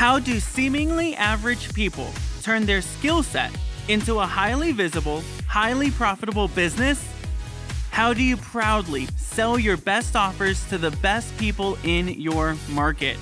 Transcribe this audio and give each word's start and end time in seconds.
How 0.00 0.18
do 0.18 0.40
seemingly 0.40 1.14
average 1.14 1.74
people 1.74 2.08
turn 2.40 2.64
their 2.64 2.80
skill 2.80 3.22
set 3.22 3.54
into 3.86 4.18
a 4.18 4.24
highly 4.24 4.72
visible, 4.72 5.22
highly 5.46 5.90
profitable 5.90 6.48
business? 6.48 7.06
How 7.90 8.14
do 8.14 8.22
you 8.22 8.38
proudly 8.38 9.08
sell 9.18 9.58
your 9.58 9.76
best 9.76 10.16
offers 10.16 10.66
to 10.70 10.78
the 10.78 10.90
best 11.02 11.36
people 11.36 11.76
in 11.84 12.08
your 12.18 12.56
market? 12.70 13.18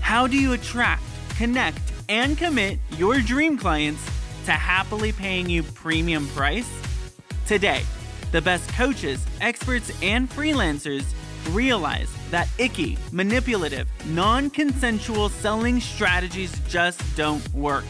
How 0.00 0.28
do 0.28 0.38
you 0.38 0.52
attract, 0.52 1.02
connect, 1.30 1.82
and 2.08 2.38
commit 2.38 2.78
your 2.96 3.18
dream 3.18 3.58
clients 3.58 4.04
to 4.44 4.52
happily 4.52 5.10
paying 5.10 5.50
you 5.50 5.64
premium 5.64 6.28
price? 6.28 6.70
Today, 7.48 7.82
the 8.30 8.40
best 8.40 8.68
coaches, 8.74 9.26
experts, 9.40 9.90
and 10.00 10.30
freelancers 10.30 11.02
realize 11.50 12.08
that 12.30 12.48
icky, 12.58 12.96
manipulative, 13.10 13.88
non 14.06 14.48
consensual 14.50 15.28
selling 15.28 15.80
strategies 15.80 16.56
just 16.68 17.00
don't 17.16 17.46
work 17.52 17.84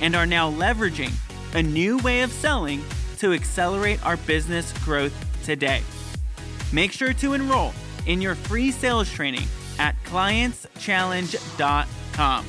and 0.00 0.16
are 0.16 0.26
now 0.26 0.50
leveraging 0.50 1.12
a 1.54 1.62
new 1.62 1.98
way 1.98 2.22
of 2.22 2.32
selling 2.32 2.82
to 3.18 3.32
accelerate 3.32 4.04
our 4.04 4.16
business 4.18 4.72
growth 4.84 5.14
today. 5.44 5.82
Make 6.72 6.92
sure 6.92 7.12
to 7.14 7.32
enroll 7.34 7.72
in 8.06 8.20
your 8.20 8.34
free 8.34 8.70
sales 8.70 9.10
training 9.10 9.46
at 9.78 9.94
clientschallenge.com. 10.04 12.46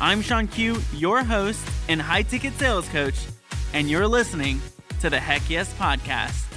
I'm 0.00 0.22
Shawn 0.22 0.46
Q, 0.46 0.80
your 0.94 1.24
host 1.24 1.66
and 1.88 2.00
high 2.00 2.22
ticket 2.22 2.54
sales 2.54 2.88
coach, 2.88 3.26
and 3.72 3.90
you're 3.90 4.06
listening 4.06 4.60
to 5.00 5.10
the 5.10 5.18
Heck 5.18 5.50
Yes 5.50 5.74
Podcast. 5.74 6.47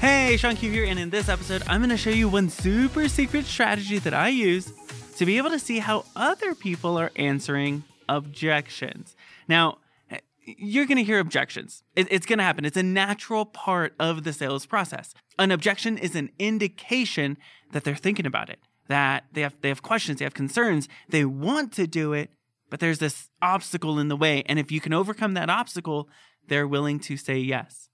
Hey, 0.00 0.36
Shawn 0.36 0.54
Q 0.54 0.70
here, 0.70 0.84
and 0.84 0.96
in 0.96 1.10
this 1.10 1.28
episode, 1.28 1.64
I'm 1.66 1.80
going 1.80 1.90
to 1.90 1.96
show 1.96 2.10
you 2.10 2.28
one 2.28 2.50
super 2.50 3.08
secret 3.08 3.46
strategy 3.46 3.98
that 3.98 4.14
I 4.14 4.28
use 4.28 4.72
to 5.16 5.26
be 5.26 5.38
able 5.38 5.50
to 5.50 5.58
see 5.58 5.80
how 5.80 6.04
other 6.14 6.54
people 6.54 6.96
are 6.96 7.10
answering 7.16 7.82
objections. 8.08 9.16
Now, 9.48 9.78
eh, 10.08 10.18
you're 10.44 10.86
going 10.86 10.98
to 10.98 11.02
hear 11.02 11.18
objections. 11.18 11.82
It's 11.96 12.26
going 12.26 12.38
to 12.38 12.44
happen. 12.44 12.64
It's 12.64 12.76
a 12.76 12.82
natural 12.84 13.44
part 13.44 13.96
of 13.98 14.22
the 14.22 14.32
sales 14.32 14.66
process. 14.66 15.14
An 15.36 15.50
objection 15.50 15.98
is 15.98 16.14
an 16.14 16.30
indication 16.38 17.36
that 17.72 17.82
they're 17.82 17.96
thinking 17.96 18.24
about 18.24 18.50
it, 18.50 18.60
that 18.86 19.24
they 19.32 19.40
have 19.40 19.56
they 19.62 19.68
have 19.68 19.82
questions, 19.82 20.20
they 20.20 20.24
have 20.24 20.32
concerns, 20.32 20.88
they 21.08 21.24
want 21.24 21.72
to 21.72 21.88
do 21.88 22.12
it, 22.12 22.30
but 22.70 22.78
there's 22.78 23.00
this 23.00 23.30
obstacle 23.42 23.98
in 23.98 24.06
the 24.06 24.16
way, 24.16 24.44
and 24.46 24.60
if 24.60 24.70
you 24.70 24.80
can 24.80 24.92
overcome 24.92 25.34
that 25.34 25.50
obstacle, 25.50 26.08
they're 26.46 26.68
willing 26.68 27.00
to 27.00 27.16
say 27.16 27.38
yes. 27.38 27.87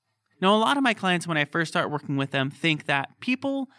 Now, 0.45 0.55
a 0.55 0.59
lot 0.59 0.77
of 0.77 0.83
my 0.83 0.93
clients 0.93 1.27
when 1.27 1.39
I 1.39 1.47
first 1.47 1.73
start 1.73 1.91
working 1.91 2.19
with 2.19 2.31
them 2.31 2.51
think 2.51 2.85
that 2.85 3.19
people 3.19 3.71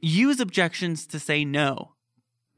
use 0.00 0.40
objections 0.40 1.06
to 1.08 1.18
say 1.18 1.44
no. 1.44 1.92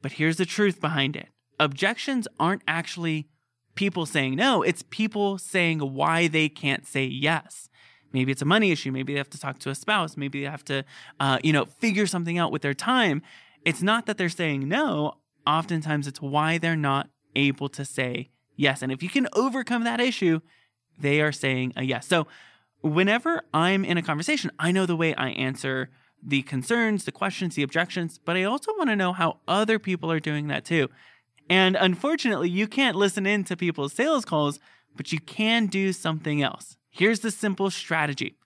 But 0.02 0.12
here's 0.12 0.36
the 0.36 0.46
truth 0.46 0.80
behind 0.80 1.16
it. 1.16 1.30
Objections 1.58 2.28
aren't 2.38 2.62
actually 2.68 3.26
people 3.74 4.06
saying 4.06 4.36
no, 4.36 4.62
it's 4.62 4.84
people 4.90 5.36
saying 5.36 5.80
why 5.80 6.28
they 6.28 6.48
can't 6.48 6.86
say 6.86 7.04
yes. 7.04 7.68
Maybe 8.12 8.30
it's 8.30 8.40
a 8.40 8.44
money 8.44 8.70
issue. 8.70 8.92
Maybe 8.92 9.14
they 9.14 9.18
have 9.18 9.30
to 9.30 9.40
talk 9.40 9.58
to 9.58 9.70
a 9.70 9.74
spouse. 9.74 10.16
Maybe 10.16 10.44
they 10.44 10.48
have 10.48 10.64
to, 10.66 10.84
uh, 11.18 11.40
you 11.42 11.52
know, 11.52 11.64
figure 11.64 12.06
something 12.06 12.38
out 12.38 12.52
with 12.52 12.62
their 12.62 12.72
time. 12.72 13.20
It's 13.64 13.82
not 13.82 14.06
that 14.06 14.16
they're 14.16 14.28
saying 14.28 14.68
no. 14.68 15.14
Oftentimes, 15.44 16.06
it's 16.06 16.22
why 16.22 16.58
they're 16.58 16.76
not 16.76 17.10
able 17.34 17.68
to 17.70 17.84
say 17.84 18.30
yes. 18.54 18.80
And 18.80 18.92
if 18.92 19.02
you 19.02 19.08
can 19.08 19.26
overcome 19.32 19.82
that 19.82 19.98
issue, 19.98 20.38
they 20.96 21.20
are 21.20 21.32
saying 21.32 21.72
a 21.74 21.82
yes. 21.82 22.06
So, 22.06 22.28
whenever 22.80 23.42
I'm 23.52 23.84
in 23.84 23.96
a 23.96 24.02
conversation, 24.02 24.50
I 24.58 24.72
know 24.72 24.86
the 24.86 24.96
way 24.96 25.14
I 25.14 25.30
answer 25.30 25.90
the 26.22 26.42
concerns, 26.42 27.04
the 27.04 27.12
questions, 27.12 27.54
the 27.54 27.62
objections, 27.62 28.18
but 28.18 28.36
I 28.36 28.44
also 28.44 28.72
want 28.76 28.90
to 28.90 28.96
know 28.96 29.12
how 29.12 29.38
other 29.48 29.78
people 29.78 30.12
are 30.12 30.20
doing 30.20 30.48
that 30.48 30.64
too. 30.64 30.88
And 31.48 31.76
unfortunately, 31.76 32.48
you 32.48 32.68
can't 32.68 32.96
listen 32.96 33.26
in 33.26 33.44
to 33.44 33.56
people's 33.56 33.92
sales 33.92 34.24
calls, 34.24 34.60
but 34.96 35.12
you 35.12 35.20
can 35.20 35.66
do 35.66 35.92
something 35.92 36.42
else. 36.42 36.76
Here's 36.90 37.20
the 37.20 37.30
simple 37.30 37.70
strategy 37.70 38.36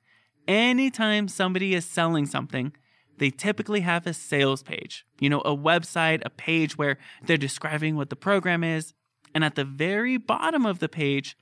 anytime 0.47 1.27
somebody 1.27 1.75
is 1.75 1.87
selling 1.87 2.27
something, 2.27 2.73
they 3.19 3.31
typically 3.31 3.81
have 3.81 4.07
a 4.07 4.13
sales 4.13 4.63
page, 4.63 5.07
you 5.19 5.31
know, 5.31 5.41
a 5.41 5.57
website, 5.57 6.23
a 6.25 6.31
page 6.31 6.77
where 6.77 6.99
they're 7.25 7.37
describing 7.37 7.97
what 7.97 8.11
the 8.11 8.17
program 8.17 8.63
is. 8.63 8.93
And 9.35 9.45
at 9.45 9.55
the 9.55 9.65
very 9.65 10.17
bottom 10.17 10.67
of 10.67 10.81
the 10.81 10.89
page, 10.89 11.37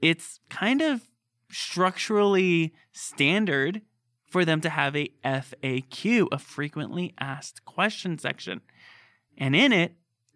it's 0.00 0.40
kind 0.48 0.80
of 0.80 1.02
structurally 1.52 2.74
standard 2.92 3.82
for 4.24 4.44
them 4.44 4.60
to 4.62 4.70
have 4.70 4.96
a 4.96 5.10
FAQ, 5.24 6.26
a 6.32 6.38
frequently 6.38 7.14
asked 7.20 7.64
question 7.64 8.18
section. 8.18 8.62
And 9.36 9.54
in 9.54 9.72
it, 9.72 9.92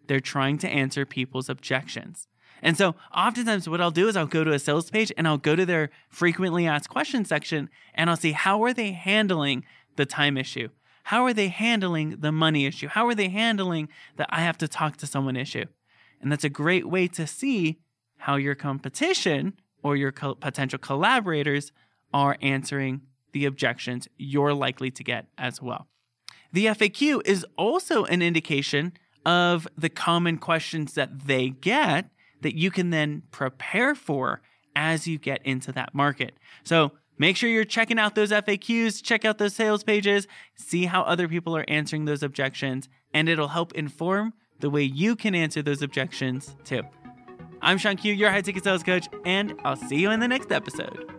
they're 0.07 0.19
trying 0.19 0.57
to 0.59 0.69
answer 0.69 1.05
people's 1.05 1.49
objections. 1.49 2.27
And 2.61 2.77
so 2.77 2.95
oftentimes 3.15 3.67
what 3.67 3.81
I'll 3.81 3.91
do 3.91 4.07
is 4.07 4.15
I'll 4.15 4.25
go 4.25 4.43
to 4.43 4.53
a 4.53 4.59
sales 4.59 4.89
page 4.89 5.11
and 5.17 5.27
I'll 5.27 5.37
go 5.37 5.55
to 5.55 5.65
their 5.65 5.89
frequently 6.09 6.65
asked 6.65 6.89
questions 6.89 7.29
section 7.29 7.69
and 7.93 8.09
I'll 8.09 8.17
see 8.17 8.31
how 8.31 8.63
are 8.63 8.73
they 8.73 8.91
handling 8.91 9.63
the 9.95 10.05
time 10.05 10.37
issue? 10.37 10.69
How 11.03 11.23
are 11.25 11.33
they 11.33 11.47
handling 11.47 12.17
the 12.19 12.31
money 12.31 12.65
issue? 12.65 12.87
How 12.87 13.07
are 13.07 13.15
they 13.15 13.29
handling 13.29 13.89
the 14.15 14.25
I 14.29 14.41
have 14.41 14.57
to 14.59 14.67
talk 14.67 14.97
to 14.97 15.07
someone 15.07 15.35
issue? 15.35 15.65
And 16.21 16.31
that's 16.31 16.43
a 16.43 16.49
great 16.49 16.87
way 16.87 17.07
to 17.09 17.27
see 17.27 17.79
how 18.17 18.35
your 18.35 18.55
competition 18.55 19.53
or 19.87 19.95
your 19.95 20.11
co- 20.11 20.35
potential 20.35 20.77
collaborators 20.77 21.71
are 22.13 22.37
answering 22.41 23.01
the 23.31 23.45
objections 23.45 24.07
you're 24.17 24.53
likely 24.53 24.91
to 24.91 25.01
get 25.01 25.27
as 25.37 25.61
well. 25.61 25.87
The 26.51 26.65
FAQ 26.65 27.21
is 27.25 27.45
also 27.57 28.03
an 28.03 28.21
indication 28.21 28.93
of 29.25 29.65
the 29.77 29.89
common 29.89 30.39
questions 30.39 30.93
that 30.95 31.27
they 31.27 31.49
get 31.49 32.09
that 32.41 32.55
you 32.55 32.69
can 32.69 32.89
then 32.89 33.23
prepare 33.31 33.95
for 33.95 34.41
as 34.75 35.07
you 35.07 35.17
get 35.17 35.41
into 35.45 35.71
that 35.71 35.95
market. 35.95 36.37
So 36.63 36.91
make 37.17 37.37
sure 37.37 37.49
you're 37.49 37.63
checking 37.63 37.97
out 37.97 38.15
those 38.15 38.31
FAQs, 38.31 39.01
check 39.01 39.23
out 39.23 39.37
those 39.37 39.55
sales 39.55 39.83
pages, 39.83 40.27
see 40.55 40.85
how 40.85 41.03
other 41.03 41.29
people 41.29 41.55
are 41.55 41.65
answering 41.69 42.05
those 42.05 42.23
objections, 42.23 42.89
and 43.13 43.29
it'll 43.29 43.47
help 43.49 43.73
inform 43.73 44.33
the 44.59 44.69
way 44.69 44.83
you 44.83 45.15
can 45.15 45.33
answer 45.33 45.61
those 45.61 45.81
objections 45.81 46.55
too. 46.65 46.83
I'm 47.67 47.77
Shawn 47.77 47.97
Q, 47.97 48.13
your 48.13 48.31
high 48.31 48.39
ticket 48.39 48.63
sales 48.63 48.81
coach, 48.81 49.09
and 49.25 49.53
I'll 49.65 49.75
see 49.75 49.97
you 49.97 50.09
in 50.11 50.21
the 50.21 50.27
next 50.29 50.53
episode. 50.53 51.16